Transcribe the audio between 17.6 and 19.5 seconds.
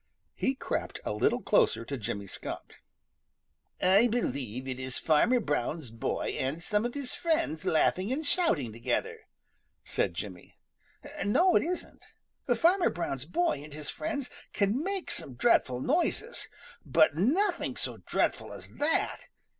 so dreadful as that.